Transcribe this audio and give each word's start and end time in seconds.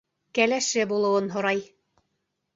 Кәләше 0.37 0.85
булыуын 0.93 1.29
һорай. 1.37 1.63